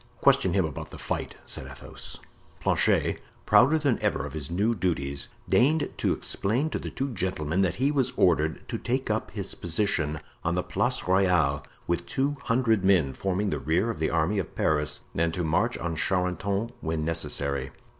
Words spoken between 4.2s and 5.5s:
of his new duties,